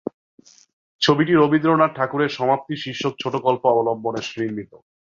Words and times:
ছবিটি 1.01 1.33
রবীন্দ্রনাথ 1.35 1.91
ঠাকুরের 1.95 2.29
"সমাপ্তি" 2.29 2.73
শীর্ষক 2.77 3.13
ছোটোগল্প 3.21 3.63
অবলম্বনে 3.71 4.21
নির্মিত। 4.35 4.71